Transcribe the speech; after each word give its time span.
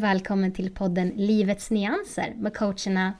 Och 0.00 0.04
välkommen 0.04 0.52
till 0.52 0.70
podden 0.70 1.12
Livets 1.16 1.70
nyanser 1.70 2.34
med 2.36 2.56
coacherna 2.56 3.12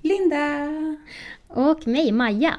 Linda! 0.00 0.68
och 1.48 1.86
mig, 1.86 2.12
Maja. 2.12 2.54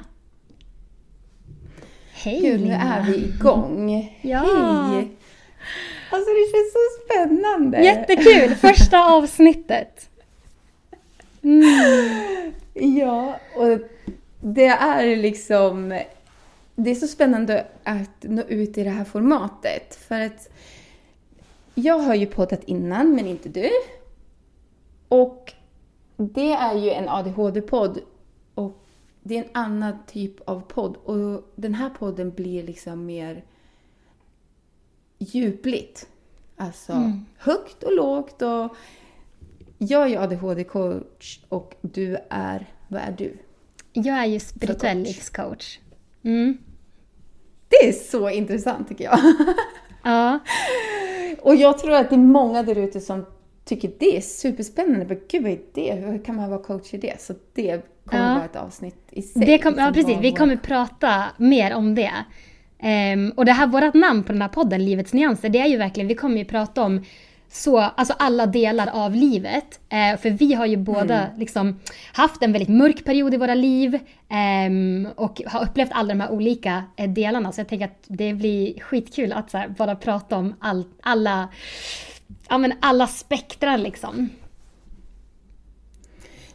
Hej 2.12 2.40
Gud, 2.40 2.60
nu 2.60 2.66
Linda! 2.66 2.76
är 2.76 3.02
vi 3.02 3.16
igång. 3.16 4.18
Ja. 4.22 4.38
Hej! 4.38 5.08
Alltså 6.10 6.30
det 6.30 6.50
känns 6.52 6.72
så 6.72 7.04
spännande. 7.04 7.84
Jättekul! 7.84 8.54
Första 8.54 9.04
avsnittet. 9.14 10.08
Mm. 11.42 12.52
Ja, 12.74 13.40
och 13.56 13.78
det 14.40 14.66
är 14.66 15.16
liksom... 15.16 16.00
Det 16.74 16.90
är 16.90 16.94
så 16.94 17.08
spännande 17.08 17.66
att 17.82 18.22
nå 18.22 18.42
ut 18.42 18.78
i 18.78 18.82
det 18.82 18.90
här 18.90 19.04
formatet. 19.04 19.98
För 20.08 20.20
att 20.20 20.48
jag 21.74 21.98
har 21.98 22.14
ju 22.14 22.26
poddat 22.26 22.64
innan, 22.64 23.14
men 23.14 23.26
inte 23.26 23.48
du. 23.48 23.70
Och 25.08 25.52
det 26.16 26.52
är 26.52 26.74
ju 26.74 26.90
en 26.90 27.08
ADHD-podd. 27.08 27.98
Och 28.54 28.84
det 29.22 29.38
är 29.38 29.42
en 29.42 29.50
annan 29.52 29.98
typ 30.06 30.40
av 30.48 30.60
podd. 30.60 30.96
Och 30.96 31.52
den 31.56 31.74
här 31.74 31.90
podden 31.90 32.30
blir 32.30 32.62
liksom 32.62 33.06
mer 33.06 33.44
djupligt. 35.18 36.08
Alltså 36.56 36.92
Mm. 36.92 37.24
högt 37.38 37.82
och 37.82 37.92
lågt. 37.96 38.42
Och 38.42 38.76
jag 39.78 40.02
är 40.02 40.08
ju 40.08 40.16
ADHD-coach 40.16 41.40
och 41.48 41.74
du 41.80 42.16
är, 42.30 42.66
vad 42.88 43.00
är 43.02 43.12
du? 43.18 43.36
Jag 43.92 44.16
är 44.18 44.26
ju 44.26 44.40
spirituell 44.40 44.96
coach. 45.04 45.06
livscoach. 45.16 45.78
Mm. 46.22 46.58
Det 47.68 47.88
är 47.88 47.92
så 47.92 48.30
intressant 48.30 48.88
tycker 48.88 49.04
jag. 49.04 49.18
Ja. 50.04 50.38
Och 51.44 51.54
jag 51.56 51.78
tror 51.78 51.92
att 51.94 52.10
det 52.10 52.16
är 52.16 52.18
många 52.18 52.62
där 52.62 52.78
ute 52.78 53.00
som 53.00 53.26
tycker 53.64 53.90
det 53.98 54.16
är 54.16 54.20
superspännande. 54.20 55.04
Men 55.06 55.20
gud, 55.30 55.42
vad 55.42 55.52
är 55.52 55.58
det? 55.74 55.92
Hur 55.92 56.24
kan 56.24 56.36
man 56.36 56.50
vara 56.50 56.62
coach 56.62 56.94
i 56.94 56.96
det? 56.96 57.20
Så 57.20 57.34
det 57.54 57.82
kommer 58.04 58.28
Ja. 58.28 58.34
vara 58.34 58.44
ett 58.44 58.56
avsnitt 58.56 58.96
i 59.10 59.22
sig. 59.22 59.46
Det 59.46 59.58
kom, 59.58 59.74
ja, 59.78 59.90
liksom, 59.90 60.04
precis. 60.04 60.24
Vi 60.24 60.32
kommer 60.32 60.56
prata 60.56 61.24
mer 61.36 61.74
om 61.74 61.94
det. 61.94 62.12
Ehm, 62.78 63.32
och 63.36 63.44
det 63.44 63.52
här, 63.52 63.66
vårt 63.66 63.94
namn 63.94 64.22
på 64.24 64.32
den 64.32 64.42
här 64.42 64.48
podden, 64.48 64.84
Livets 64.84 65.12
nyanser, 65.12 65.48
det 65.48 65.58
är 65.58 65.66
ju 65.66 65.76
verkligen, 65.76 66.08
vi 66.08 66.14
kommer 66.14 66.38
ju 66.38 66.44
prata 66.44 66.82
om 66.82 67.04
så, 67.54 67.78
alltså 67.78 68.14
alla 68.18 68.46
delar 68.46 68.86
av 68.86 69.14
livet. 69.14 69.80
Eh, 69.88 70.20
för 70.20 70.30
vi 70.30 70.54
har 70.54 70.66
ju 70.66 70.76
båda 70.76 71.26
liksom 71.36 71.80
haft 72.12 72.42
en 72.42 72.52
väldigt 72.52 72.68
mörk 72.68 73.04
period 73.04 73.34
i 73.34 73.36
våra 73.36 73.54
liv 73.54 73.98
ehm, 74.28 75.08
och 75.16 75.42
har 75.46 75.62
upplevt 75.62 75.90
alla 75.92 76.08
de 76.08 76.20
här 76.20 76.30
olika 76.30 76.84
eh, 76.96 77.10
delarna. 77.10 77.52
Så 77.52 77.60
jag 77.60 77.68
tänker 77.68 77.84
att 77.84 78.04
det 78.06 78.34
blir 78.34 78.80
skitkul 78.80 79.32
att 79.32 79.50
så 79.50 79.58
här, 79.58 79.68
bara 79.68 79.96
prata 79.96 80.36
om 80.36 80.54
all, 80.58 80.84
alla, 81.02 81.48
ja, 82.48 82.58
men 82.58 82.72
alla 82.80 83.06
spektrar 83.06 83.78
liksom. 83.78 84.28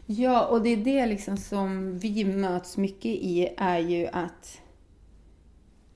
Ja, 0.06 0.46
och 0.46 0.62
det 0.62 0.70
är 0.70 0.76
det 0.76 1.06
liksom 1.06 1.36
som 1.36 1.98
vi 1.98 2.24
möts 2.24 2.76
mycket 2.76 3.06
i 3.06 3.54
är 3.58 3.78
ju 3.78 4.06
att 4.06 4.60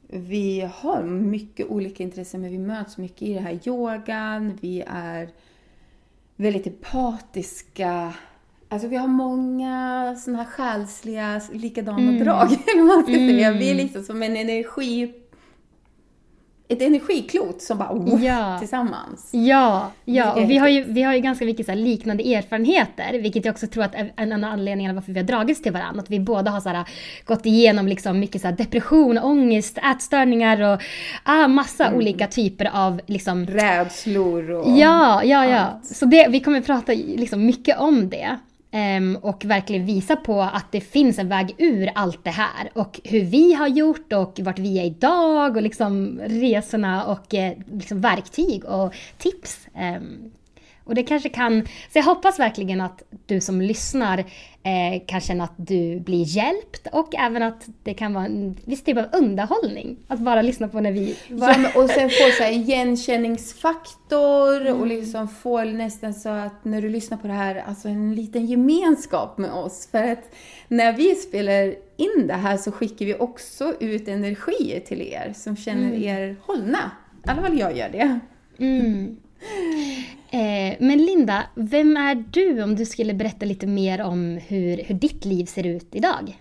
vi 0.08 0.70
har 0.74 1.02
mycket 1.02 1.66
olika 1.66 2.02
intressen 2.02 2.40
men 2.40 2.50
vi 2.50 2.58
möts 2.58 2.98
mycket 2.98 3.22
i 3.22 3.34
det 3.34 3.40
här 3.40 3.60
yogan, 3.64 4.58
vi 4.60 4.84
är 4.86 5.28
väldigt 6.36 6.66
empatiska. 6.66 8.14
Alltså 8.68 8.88
vi 8.88 8.96
har 8.96 9.08
många 9.08 10.16
sådana 10.18 10.42
här 10.42 10.50
själsliga 10.50 11.40
likadana 11.52 12.12
drag, 12.12 12.52
eller 12.66 12.82
man 12.82 13.02
ska 13.02 13.12
säga. 13.12 13.52
Vi 13.52 13.70
är 13.70 13.74
liksom 13.74 14.02
som 14.02 14.22
en 14.22 14.36
energi... 14.36 15.14
Ett 16.68 16.82
energiklot 16.82 17.62
som 17.62 17.78
bara 17.78 17.92
oh, 17.92 18.24
Ja. 18.24 18.58
tillsammans. 18.58 19.30
Ja, 19.32 19.90
ja 20.04 20.32
och 20.32 20.50
vi 20.50 20.56
har, 20.56 20.68
ju, 20.68 20.84
vi 20.84 21.02
har 21.02 21.14
ju 21.14 21.20
ganska 21.20 21.44
mycket 21.44 21.66
så 21.66 21.74
liknande 21.74 22.34
erfarenheter, 22.34 23.18
vilket 23.22 23.44
jag 23.44 23.52
också 23.52 23.66
tror 23.66 23.84
att 23.84 23.94
är 23.94 24.12
en 24.16 24.32
av 24.32 24.44
anledningarna 24.52 24.94
varför 24.94 25.12
vi 25.12 25.20
har 25.20 25.26
dragits 25.26 25.62
till 25.62 25.72
varandra. 25.72 26.02
Att 26.02 26.10
vi 26.10 26.20
båda 26.20 26.50
har 26.50 26.60
så 26.60 26.68
här, 26.68 26.84
gått 27.24 27.46
igenom 27.46 27.88
liksom 27.88 28.20
mycket 28.20 28.42
så 28.42 28.50
depression, 28.50 29.18
ångest, 29.18 29.78
ätstörningar 29.78 30.72
och 30.72 30.82
ah, 31.22 31.48
massa 31.48 31.84
Mm. 31.84 31.96
olika 31.98 32.26
typer 32.26 32.70
av 32.72 33.00
liksom, 33.06 33.46
Rädslor 33.46 34.50
och... 34.50 34.78
Ja, 34.78 35.24
ja, 35.24 35.46
ja. 35.46 35.58
allt. 35.58 35.86
Så 35.86 36.04
det, 36.06 36.26
vi 36.30 36.40
kommer 36.40 36.60
prata 36.60 36.92
liksom 36.92 37.46
mycket 37.46 37.78
om 37.78 38.08
det. 38.08 38.38
Um, 38.74 39.16
och 39.16 39.44
verkligen 39.44 39.86
visa 39.86 40.16
på 40.16 40.40
att 40.40 40.72
det 40.72 40.80
finns 40.80 41.18
en 41.18 41.28
väg 41.28 41.54
ur 41.58 41.90
allt 41.94 42.24
det 42.24 42.30
här. 42.30 42.70
Och 42.72 43.00
hur 43.04 43.24
vi 43.24 43.52
har 43.52 43.68
gjort 43.68 44.12
och 44.12 44.40
vart 44.42 44.58
vi 44.58 44.78
är 44.78 44.84
idag 44.84 45.56
och 45.56 45.62
liksom 45.62 46.20
resorna 46.26 47.04
och 47.04 47.34
eh, 47.34 47.52
liksom 47.72 48.00
verktyg 48.00 48.64
och 48.64 48.94
tips. 49.18 49.66
um, 49.74 50.32
och 50.84 50.94
det 50.94 51.02
kanske 51.02 51.28
kan, 51.28 51.62
så 51.62 51.98
jag 51.98 52.02
hoppas 52.02 52.38
verkligen 52.38 52.80
att 52.80 53.02
du 53.26 53.40
som 53.40 53.60
lyssnar 53.60 54.18
eh, 54.18 54.24
kan 55.06 55.20
känna 55.20 55.44
att 55.44 55.54
du 55.56 56.00
blir 56.00 56.24
hjälpt 56.24 56.86
och 56.92 57.14
även 57.14 57.42
att 57.42 57.66
det 57.82 57.94
kan 57.94 58.14
vara 58.14 58.24
en 58.24 58.56
viss 58.64 58.84
typ 58.84 58.98
av 58.98 59.04
underhållning. 59.12 59.96
Att 60.08 60.20
bara 60.20 60.42
lyssna 60.42 60.68
på 60.68 60.80
när 60.80 60.92
vi... 60.92 61.16
Ja, 61.28 61.54
men, 61.58 61.82
och 61.82 61.90
sen 61.90 62.10
få 62.10 62.30
så 62.36 62.42
här 62.42 62.52
igenkänningsfaktor 62.52 64.80
och 64.80 64.86
liksom 64.86 65.28
få 65.28 65.64
nästan 65.64 66.14
så 66.14 66.28
att 66.28 66.64
när 66.64 66.82
du 66.82 66.88
lyssnar 66.88 67.18
på 67.18 67.26
det 67.26 67.32
här, 67.32 67.64
alltså 67.68 67.88
en 67.88 68.14
liten 68.14 68.46
gemenskap 68.46 69.38
med 69.38 69.52
oss. 69.52 69.88
För 69.90 70.12
att 70.12 70.34
när 70.68 70.92
vi 70.92 71.14
spelar 71.14 71.74
in 71.96 72.26
det 72.26 72.34
här 72.34 72.56
så 72.56 72.72
skickar 72.72 73.06
vi 73.06 73.14
också 73.14 73.74
ut 73.80 74.08
energier 74.08 74.80
till 74.80 75.02
er 75.02 75.32
som 75.36 75.56
känner 75.56 75.94
er 75.94 76.36
hållna. 76.40 76.90
I 77.26 77.28
alla 77.28 77.42
fall 77.42 77.58
jag 77.58 77.76
gör 77.76 77.88
det. 77.88 78.20
Mm. 78.58 79.16
Men 80.84 80.98
Linda, 80.98 81.46
vem 81.54 81.96
är 81.96 82.14
du 82.30 82.62
om 82.62 82.76
du 82.76 82.84
skulle 82.84 83.14
berätta 83.14 83.46
lite 83.46 83.66
mer 83.66 84.00
om 84.00 84.40
hur, 84.46 84.76
hur 84.76 84.94
ditt 84.94 85.24
liv 85.24 85.44
ser 85.44 85.66
ut 85.66 85.94
idag? 85.94 86.38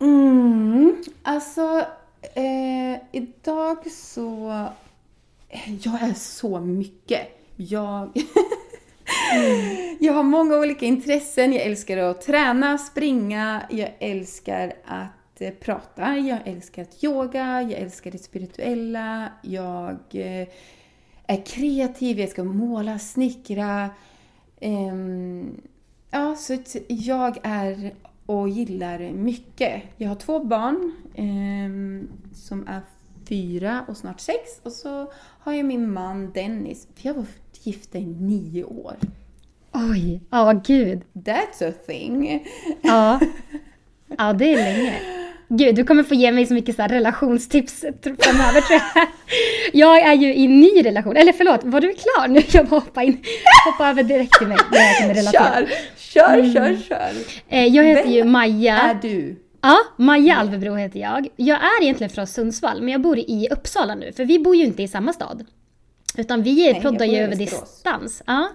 Mm. 0.00 1.02
Alltså, 1.22 1.86
eh, 2.34 3.00
idag 3.12 3.90
så... 3.90 4.64
Jag 5.82 6.02
är 6.02 6.14
så 6.14 6.60
mycket. 6.60 7.20
Jag... 7.56 8.10
jag 10.00 10.12
har 10.12 10.22
många 10.22 10.56
olika 10.58 10.86
intressen. 10.86 11.52
Jag 11.52 11.62
älskar 11.62 11.96
att 11.96 12.20
träna, 12.22 12.78
springa, 12.78 13.62
jag 13.70 13.90
älskar 13.98 14.72
att 14.84 15.40
eh, 15.40 15.50
prata, 15.50 16.16
jag 16.16 16.38
älskar 16.44 16.82
att 16.82 17.04
yoga, 17.04 17.62
jag 17.62 17.80
älskar 17.80 18.10
det 18.10 18.18
spirituella, 18.18 19.32
jag 19.42 19.98
eh, 20.12 20.48
är 21.28 21.46
kreativ, 21.46 22.20
jag 22.20 22.28
ska 22.28 22.44
måla, 22.44 22.98
snickra. 22.98 23.90
Ehm, 24.60 25.60
ja, 26.10 26.36
så 26.36 26.56
jag 26.88 27.38
är 27.42 27.94
och 28.26 28.48
gillar 28.48 29.12
mycket. 29.12 29.82
Jag 29.96 30.08
har 30.08 30.16
två 30.16 30.44
barn 30.44 30.92
ehm, 31.14 32.08
som 32.34 32.68
är 32.68 32.80
fyra 33.28 33.84
och 33.88 33.96
snart 33.96 34.20
sex 34.20 34.60
och 34.62 34.72
så 34.72 35.12
har 35.16 35.52
jag 35.52 35.66
min 35.66 35.92
man 35.92 36.32
Dennis. 36.32 36.88
Vi 37.02 37.08
har 37.08 37.16
varit 37.16 37.66
gifta 37.66 37.98
i 37.98 38.06
nio 38.06 38.64
år. 38.64 38.96
Oj, 39.72 40.20
ja 40.30 40.60
gud. 40.64 41.02
That's 41.12 41.68
a 41.68 41.72
thing. 41.86 42.46
Ja. 42.82 43.20
ja, 44.18 44.32
det 44.32 44.54
är 44.54 44.56
länge. 44.56 45.17
Gud, 45.48 45.74
du 45.74 45.84
kommer 45.84 46.02
få 46.02 46.14
ge 46.14 46.32
mig 46.32 46.46
så 46.46 46.54
mycket 46.54 46.76
så 46.76 46.82
relationstips 46.82 47.80
framöver 48.18 48.60
tror 48.60 48.80
jag. 48.94 49.06
Jag 49.72 49.98
är 50.02 50.14
ju 50.14 50.34
i 50.34 50.44
en 50.44 50.60
ny 50.60 50.84
relation. 50.84 51.16
Eller 51.16 51.32
förlåt, 51.32 51.60
var 51.64 51.80
du 51.80 51.92
klar 51.92 52.28
nu? 52.28 52.42
Jag 52.52 52.66
bara 52.66 52.80
hoppar 52.80 53.02
in. 53.02 53.24
Hoppa 53.64 53.88
över 53.88 54.02
direkt 54.02 54.38
till 54.38 54.46
mig. 54.46 54.58
Kör, 55.32 55.68
kör, 55.96 56.52
kör, 56.52 56.76
kör. 56.88 57.10
Eh, 57.48 57.66
jag 57.66 57.84
heter 57.84 58.04
Vem 58.04 58.12
ju 58.12 58.24
Maja. 58.24 58.78
Är 58.78 58.98
du? 59.02 59.36
Ja, 59.60 59.76
Maja 59.96 60.36
Alvebro 60.36 60.74
heter 60.74 61.00
jag. 61.00 61.28
Jag 61.36 61.58
är 61.58 61.82
egentligen 61.82 62.10
från 62.10 62.26
Sundsvall, 62.26 62.80
men 62.82 62.88
jag 62.92 63.00
bor 63.00 63.18
i 63.18 63.48
Uppsala 63.50 63.94
nu, 63.94 64.12
för 64.12 64.24
vi 64.24 64.38
bor 64.38 64.56
ju 64.56 64.64
inte 64.64 64.82
i 64.82 64.88
samma 64.88 65.12
stad. 65.12 65.46
Utan 66.16 66.42
vi 66.42 66.66
jag 66.66 66.82
poddar 66.82 67.06
ju 67.06 67.16
över 67.18 67.36
distans. 67.36 68.22
Ja. 68.26 68.48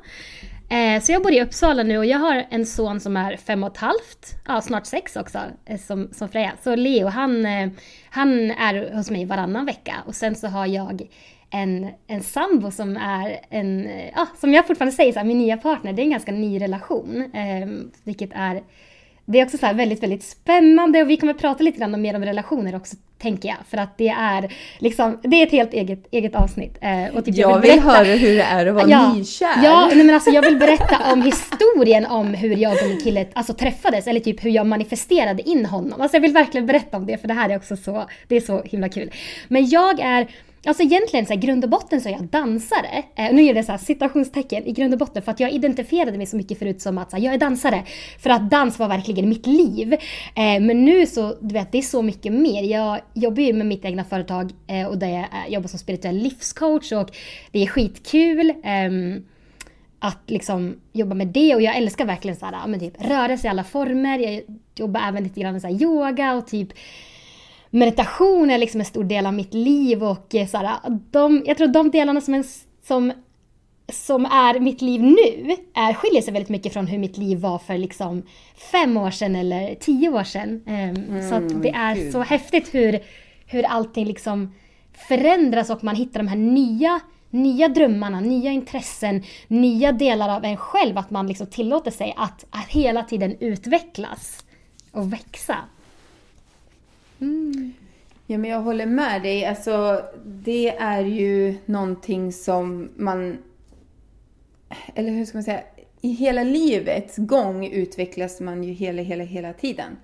Eh, 0.70 1.02
så 1.02 1.12
jag 1.12 1.24
bor 1.24 1.32
i 1.32 1.42
Uppsala 1.42 1.84
nu 1.84 1.98
och 1.98 2.06
jag 2.06 2.20
har 2.20 2.46
en 2.50 2.66
son 2.66 3.00
som 3.00 3.18
är 3.18 3.38
fem 3.38 3.64
och 3.64 3.72
ett 3.72 3.78
halvt, 3.78 4.36
ja 4.48 4.62
snart 4.62 4.86
sex 4.86 5.16
också, 5.16 5.40
eh, 5.66 5.80
som, 5.80 6.10
som 6.14 6.30
Freja. 6.30 6.52
Så 6.64 6.76
Leo, 6.76 7.08
han, 7.08 7.46
eh, 7.46 7.70
han 8.10 8.52
är 8.52 8.96
hos 8.96 9.10
mig 9.10 9.26
varannan 9.26 9.66
vecka. 9.66 9.96
Och 10.06 10.16
sen 10.16 10.36
så 10.36 10.48
har 10.48 10.66
jag 10.66 11.08
en, 11.50 11.90
en 12.08 12.24
sambo 12.24 12.72
som 12.72 12.98
är 12.98 13.40
en, 13.50 13.86
eh, 13.86 14.10
ja, 14.16 14.28
som 14.40 14.54
jag 14.54 14.68
fortfarande 14.68 14.96
säger, 14.96 15.14
så 15.14 15.20
här, 15.20 15.26
min 15.26 15.38
nya 15.38 15.58
partner. 15.58 15.94
Det 15.94 16.02
är 16.02 16.04
en 16.04 16.10
ganska 16.10 16.32
ny 16.32 16.62
relation. 16.62 17.32
Eh, 17.34 17.68
vilket 18.04 18.30
är 18.34 18.64
det 19.26 19.40
är 19.40 19.46
också 19.46 19.58
så 19.58 19.66
här 19.66 19.74
väldigt, 19.74 20.04
väldigt 20.04 20.24
spännande 20.24 21.02
och 21.02 21.10
vi 21.10 21.18
kommer 21.18 21.34
prata 21.34 21.64
lite 21.64 21.80
grann 21.80 22.02
mer 22.02 22.16
om 22.16 22.26
relationer 22.26 22.76
också, 22.76 22.96
tänker 23.18 23.50
jag. 23.50 23.58
För 23.70 23.78
att 23.78 23.98
det 23.98 24.08
är 24.08 24.54
liksom, 24.80 25.20
det 25.24 25.42
är 25.42 25.48
ett 25.48 25.52
helt 25.52 25.74
eget, 25.74 26.08
eget 26.12 26.36
avsnitt. 26.36 26.78
Eh, 26.82 27.16
och 27.16 27.26
typ 27.26 27.36
Jag 27.38 27.62
vill 27.62 27.80
höra 27.80 28.04
hur 28.04 28.36
det 28.36 28.44
är 28.44 28.66
att 28.66 28.76
vara 28.76 28.90
ja, 28.90 29.14
nykär. 29.14 29.64
Ja, 29.64 29.90
nej 29.96 30.06
men 30.06 30.16
alltså 30.16 30.30
jag 30.30 30.42
vill 30.42 30.58
berätta 30.58 31.14
om 31.14 31.22
historien 31.22 32.06
om 32.06 32.34
hur 32.34 32.58
jag 32.58 32.72
och 32.72 32.90
min 32.90 33.02
kille 33.02 33.26
alltså, 33.34 33.54
träffades, 33.54 34.08
eller 34.08 34.20
typ 34.20 34.46
hur 34.46 34.50
jag 34.50 34.68
manifesterade 34.68 35.50
in 35.50 35.66
honom. 35.66 36.02
Alltså 36.02 36.16
jag 36.16 36.22
vill 36.22 36.34
verkligen 36.34 36.68
berätta 36.68 36.98
om 36.98 37.06
det, 37.06 37.18
för 37.18 37.28
det 37.28 37.34
här 37.34 37.50
är 37.50 37.58
också 37.58 37.78
så, 37.78 38.06
det 38.28 38.36
är 38.36 38.42
så 38.42 38.62
himla 38.64 38.90
kul. 38.90 39.12
Men 39.48 39.70
jag 39.70 40.00
är 40.00 40.28
Alltså 40.66 40.84
egentligen 40.84 41.26
så 41.26 41.34
här, 41.34 41.40
grund 41.42 41.64
och 41.64 41.70
botten 41.70 42.02
så 42.02 42.10
är 42.10 42.14
jag 42.14 42.24
dansare. 42.24 43.04
Eh, 43.16 43.34
nu 43.34 43.42
gör 43.42 43.54
det 43.54 43.64
så 43.64 43.72
här 43.72 43.80
citationstecken 43.80 44.66
i 44.66 44.72
grund 44.72 44.94
och 44.94 45.00
botten 45.00 45.24
för 45.24 45.32
att 45.32 45.40
jag 45.40 45.52
identifierade 45.52 46.18
mig 46.18 46.28
så 46.28 46.38
mycket 46.38 46.60
förut 46.60 46.82
som 46.82 46.98
att 46.98 47.12
så 47.12 47.18
här, 47.18 47.24
jag 47.24 47.34
är 47.34 47.38
dansare. 47.38 47.84
För 48.20 48.30
att 48.30 48.50
dans 48.50 48.80
var 48.80 48.88
verkligen 48.88 49.30
mitt 49.30 49.48
liv. 49.48 49.94
Eh, 49.94 50.62
men 50.62 50.86
nu 50.86 51.06
så, 51.06 51.36
du 51.42 51.54
vet, 51.54 51.72
det 51.72 51.78
är 51.78 51.82
så 51.82 52.02
mycket 52.02 52.34
mer. 52.34 52.64
Jag 52.64 53.00
jobbar 53.14 53.44
ju 53.44 53.54
med 53.54 53.68
mitt 53.68 53.86
egna 53.86 54.04
företag 54.04 54.52
eh, 54.68 54.88
och 54.88 54.98
där 54.98 55.10
jag 55.10 55.20
eh, 55.20 55.54
jobbar 55.54 55.68
som 55.68 55.80
spirituell 55.80 56.18
livscoach 56.18 56.92
och 56.92 57.10
det 57.52 57.64
är 57.64 57.68
skitkul. 57.68 58.54
Ehm, 58.64 59.24
att 60.00 60.30
liksom 60.30 60.76
jobba 60.94 61.16
med 61.16 61.28
det 61.28 61.56
och 61.56 61.62
jag 61.62 61.78
älskar 61.78 62.06
verkligen 62.06 62.38
så 62.38 62.46
här, 62.46 62.68
men 62.68 62.80
typ 62.80 63.06
rörelse 63.06 63.48
i 63.48 63.50
alla 63.50 63.64
former. 63.64 64.20
Jag 64.20 64.42
jobbar 64.76 65.02
även 65.08 65.24
lite 65.24 65.40
grann 65.40 65.54
med 65.54 65.62
så 65.62 65.68
här 65.68 65.82
yoga 65.82 66.34
och 66.34 66.48
typ 66.48 66.70
meditation 67.74 68.50
är 68.50 68.58
liksom 68.58 68.80
en 68.80 68.86
stor 68.86 69.04
del 69.04 69.26
av 69.26 69.34
mitt 69.34 69.54
liv 69.54 70.04
och 70.04 70.36
eh, 70.36 70.48
så 70.48 70.58
här, 70.58 70.78
de, 71.12 71.44
jag 71.46 71.58
tror 71.58 71.68
de 71.68 71.92
delarna 71.92 72.22
som, 72.22 72.34
en, 72.34 72.44
som, 72.88 73.14
som 73.92 74.26
är 74.26 74.60
mitt 74.60 74.82
liv 74.82 75.02
nu 75.04 75.56
är, 75.74 75.94
skiljer 75.94 76.22
sig 76.22 76.34
väldigt 76.34 76.50
mycket 76.50 76.74
från 76.74 76.88
hur 76.88 76.98
mitt 76.98 77.18
liv 77.18 77.40
var 77.40 77.60
för 77.60 77.78
liksom 77.78 78.24
fem 78.72 78.98
år 78.98 79.12
sedan 79.12 79.36
eller 79.36 79.76
tio 79.76 80.10
år 80.10 80.24
sedan. 80.24 80.50
Um, 80.66 80.74
mm, 80.74 81.30
så 81.30 81.40
det 81.40 81.70
är 81.70 81.96
Gud. 81.96 82.12
så 82.12 82.22
häftigt 82.22 82.74
hur, 82.74 83.00
hur 83.46 83.64
allting 83.64 84.06
liksom 84.06 84.54
förändras 85.08 85.70
och 85.70 85.84
man 85.84 85.96
hittar 85.96 86.20
de 86.20 86.28
här 86.28 86.38
nya 86.38 87.00
nya 87.30 87.68
drömmarna, 87.68 88.20
nya 88.20 88.52
intressen, 88.52 89.24
nya 89.48 89.92
delar 89.92 90.36
av 90.36 90.46
en 90.46 90.58
själv. 90.58 90.98
Att 90.98 91.12
man 91.12 91.28
liksom 91.28 91.48
tillåter 91.48 91.92
sig 91.92 92.14
att, 92.18 92.46
att 92.50 92.68
hela 92.68 93.04
tiden 93.04 93.36
utvecklas 93.40 94.46
och 94.92 95.14
växa. 95.14 95.58
Mm. 97.24 97.74
Ja, 98.28 98.38
men 98.38 98.50
jag 98.50 98.62
håller 98.62 98.86
med 98.86 99.22
dig. 99.22 99.46
Alltså, 99.46 100.04
det 100.26 100.70
är 100.70 101.02
ju 101.02 101.56
någonting 101.66 102.34
som 102.34 102.90
man... 102.96 103.38
Eller 104.96 105.12
hur 105.12 105.26
ska 105.26 105.38
man 105.38 105.44
säga? 105.44 105.64
I 106.02 106.10
hela 106.10 106.44
livets 106.44 107.18
gång 107.18 107.66
utvecklas 107.66 108.40
man 108.40 108.64
ju 108.64 108.74
hela, 108.74 109.02
hela, 109.02 109.24
hela 109.24 109.54
tiden. 109.54 109.98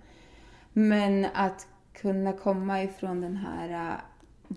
Men 0.74 1.28
att 1.34 1.68
kunna 1.94 2.34
komma 2.34 2.84
ifrån 2.84 3.22
den 3.22 3.36
här 3.36 3.92
äh, 3.92 3.98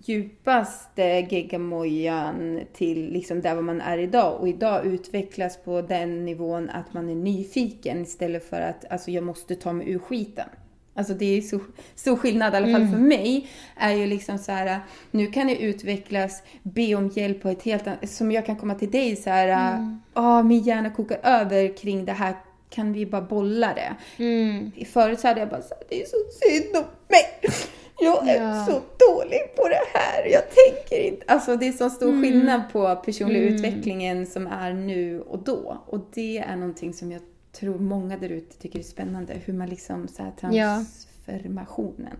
djupaste 0.04 1.02
geggamojan 1.30 2.60
till 2.72 3.12
liksom 3.12 3.40
där 3.40 3.60
man 3.60 3.80
är 3.80 3.98
idag. 3.98 4.40
Och 4.40 4.48
idag 4.48 4.86
utvecklas 4.86 5.56
på 5.64 5.82
den 5.82 6.24
nivån 6.24 6.70
att 6.70 6.94
man 6.94 7.10
är 7.10 7.14
nyfiken 7.14 8.02
istället 8.02 8.48
för 8.48 8.60
att 8.60 8.90
alltså, 8.90 9.10
jag 9.10 9.24
måste 9.24 9.54
ta 9.54 9.72
mig 9.72 9.90
ur 9.90 9.98
skiten. 9.98 10.48
Alltså 10.94 11.14
det 11.14 11.38
är 11.38 11.40
så 11.40 11.60
stor 11.94 12.16
skillnad, 12.16 12.54
i 12.54 12.56
alla 12.56 12.66
fall 12.66 12.82
mm. 12.82 12.92
för 12.92 12.98
mig, 12.98 13.48
är 13.76 13.92
ju 13.92 14.06
liksom 14.06 14.38
så 14.38 14.52
här, 14.52 14.80
nu 15.10 15.26
kan 15.26 15.48
jag 15.48 15.58
utvecklas, 15.58 16.42
be 16.62 16.94
om 16.94 17.08
hjälp 17.08 17.42
på 17.42 17.48
ett 17.48 17.62
helt 17.62 17.86
annat, 17.86 18.10
som 18.10 18.32
jag 18.32 18.46
kan 18.46 18.56
komma 18.56 18.74
till 18.74 18.90
dig 18.90 19.16
så 19.16 19.30
här, 19.30 19.48
mm. 19.48 20.00
ah, 20.12 20.42
min 20.42 20.62
hjärna 20.62 20.90
kokar 20.90 21.18
över 21.22 21.76
kring 21.76 22.04
det 22.04 22.12
här, 22.12 22.34
kan 22.70 22.92
vi 22.92 23.06
bara 23.06 23.22
bolla 23.22 23.74
det? 23.74 23.94
Mm. 24.24 24.70
Förut 24.92 25.20
så 25.20 25.28
hade 25.28 25.40
jag 25.40 25.48
bara 25.48 25.62
så 25.62 25.74
här, 25.74 25.84
det 25.88 26.02
är 26.02 26.06
så 26.06 26.16
synd 26.40 26.76
om 26.76 26.84
mig. 27.08 27.52
Jag 28.00 28.28
är 28.28 28.42
ja. 28.42 28.66
så 28.66 28.72
dålig 28.72 29.40
på 29.56 29.68
det 29.68 29.98
här, 29.98 30.26
jag 30.26 30.42
tänker 30.50 31.04
inte. 31.04 31.24
Alltså 31.28 31.56
det 31.56 31.68
är 31.68 31.72
så 31.72 31.90
stor 31.90 32.08
mm. 32.08 32.22
skillnad 32.22 32.62
på 32.72 32.96
personlig 32.96 33.42
mm. 33.42 33.54
utvecklingen 33.54 34.26
som 34.26 34.46
är 34.46 34.72
nu 34.72 35.20
och 35.20 35.38
då. 35.38 35.82
Och 35.86 36.00
det 36.14 36.38
är 36.38 36.56
någonting 36.56 36.92
som 36.92 37.12
jag 37.12 37.20
tror 37.52 37.78
många 37.78 38.16
där 38.16 38.28
ute 38.28 38.58
tycker 38.58 38.78
är 38.78 38.82
spännande. 38.82 39.34
Hur 39.44 39.52
man 39.52 39.68
liksom 39.68 40.08
så 40.08 40.22
här 40.22 40.32
transformationen. 40.40 42.16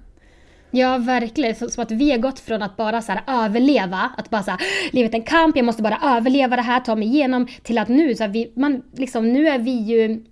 Ja, 0.70 0.98
verkligen. 0.98 1.70
Som 1.70 1.82
att 1.82 1.90
vi 1.90 2.10
har 2.10 2.18
gått 2.18 2.40
från 2.40 2.62
att 2.62 2.76
bara 2.76 3.02
så 3.02 3.12
överleva, 3.26 4.10
att 4.16 4.30
bara 4.30 4.42
så 4.42 4.50
här, 4.50 4.60
livet 4.92 5.14
är 5.14 5.18
en 5.18 5.24
kamp, 5.24 5.56
jag 5.56 5.64
måste 5.64 5.82
bara 5.82 5.98
överleva 6.16 6.56
det 6.56 6.62
här, 6.62 6.80
ta 6.80 6.96
mig 6.96 7.08
igenom, 7.08 7.46
till 7.62 7.78
att 7.78 7.88
nu 7.88 8.14
så 8.14 8.22
här, 8.22 8.30
vi, 8.30 8.52
man, 8.56 8.82
liksom, 8.92 9.32
nu 9.32 9.48
är 9.48 9.58
vi 9.58 9.70
ju 9.70 10.24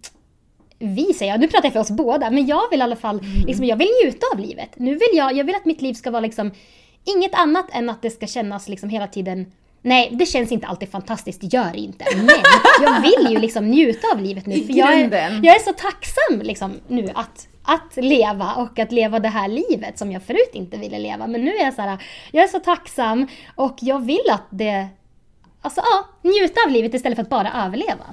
vi 0.82 1.12
säger 1.14 1.32
jag, 1.32 1.41
nu 1.41 1.49
pratar 1.49 1.67
jag 1.67 1.73
för 1.73 1.81
oss 1.81 1.91
båda, 1.91 2.31
men 2.31 2.47
jag 2.47 2.70
vill 2.70 2.81
i 2.81 2.82
alla 2.82 2.97
fall, 2.97 3.19
mm. 3.19 3.47
liksom, 3.47 3.64
jag 3.64 3.76
vill 3.76 3.88
njuta 4.05 4.26
av 4.35 4.41
livet. 4.41 4.70
Nu 4.76 4.91
vill 4.91 5.11
jag, 5.12 5.32
jag 5.32 5.44
vill 5.44 5.55
att 5.55 5.64
mitt 5.64 5.82
liv 5.82 5.94
ska 5.94 6.11
vara 6.11 6.20
liksom 6.20 6.50
inget 7.17 7.35
annat 7.35 7.67
än 7.73 7.91
att 7.91 8.02
det 8.02 8.11
ska 8.11 8.26
kännas 8.26 8.69
liksom 8.69 8.88
hela 8.88 9.06
tiden 9.06 9.52
Nej, 9.82 10.11
det 10.12 10.27
känns 10.27 10.53
inte 10.53 10.67
alltid 10.67 10.91
fantastiskt, 10.91 11.41
det 11.41 11.47
gör 11.47 11.73
det 11.73 11.79
inte. 11.79 12.05
Men 12.17 12.29
jag 12.82 13.00
vill 13.00 13.32
ju 13.32 13.38
liksom 13.38 13.67
njuta 13.71 14.06
av 14.12 14.21
livet 14.21 14.47
nu. 14.47 14.55
För 14.67 14.73
jag 14.73 14.93
är, 15.00 15.11
jag 15.43 15.55
är 15.56 15.59
så 15.59 15.73
tacksam 15.73 16.41
liksom 16.43 16.81
nu 16.88 17.09
att, 17.15 17.49
att 17.62 17.97
leva 18.05 18.55
och 18.55 18.79
att 18.79 18.93
leva 18.93 19.19
det 19.19 19.29
här 19.29 19.49
livet 19.49 19.99
som 19.99 20.12
jag 20.12 20.23
förut 20.23 20.50
inte 20.53 20.77
ville 20.77 20.99
leva. 20.99 21.27
Men 21.27 21.44
nu 21.44 21.50
är 21.56 21.65
jag 21.65 21.75
så 21.75 21.82
här, 21.82 21.99
jag 22.31 22.44
är 22.44 22.49
så 22.49 22.61
tacksam 22.61 23.27
och 23.56 23.77
jag 23.81 24.05
vill 24.05 24.31
att 24.31 24.47
det, 24.50 24.88
alltså 25.62 25.81
ja, 25.81 26.29
njuta 26.31 26.61
av 26.67 26.71
livet 26.73 26.94
istället 26.94 27.17
för 27.17 27.23
att 27.23 27.29
bara 27.31 27.65
överleva. 27.67 28.05